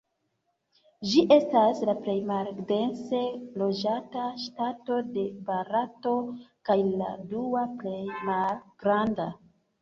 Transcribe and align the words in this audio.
Ĝi 1.09 1.23
estas 1.33 1.81
la 1.89 1.93
plej 2.05 2.15
maldense 2.29 3.19
loĝata 3.63 4.23
ŝtato 4.45 4.97
de 5.19 5.27
Barato, 5.51 6.15
kaj 6.71 6.79
la 7.03 7.13
dua 7.35 7.63
plej 7.85 8.01
malgranda. 8.31 9.31